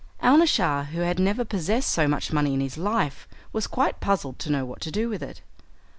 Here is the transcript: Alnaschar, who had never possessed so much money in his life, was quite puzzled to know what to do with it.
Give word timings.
Alnaschar, 0.23 0.85
who 0.85 1.01
had 1.01 1.19
never 1.19 1.45
possessed 1.45 1.91
so 1.91 2.07
much 2.07 2.33
money 2.33 2.55
in 2.55 2.59
his 2.59 2.75
life, 2.75 3.27
was 3.53 3.67
quite 3.67 3.99
puzzled 3.99 4.39
to 4.39 4.49
know 4.51 4.65
what 4.65 4.81
to 4.81 4.89
do 4.89 5.09
with 5.09 5.21
it. 5.21 5.43